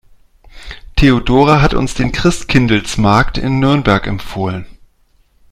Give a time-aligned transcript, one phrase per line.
[0.97, 4.65] Theodora hat uns den Christkindlesmarkt in Nürnberg empfohlen.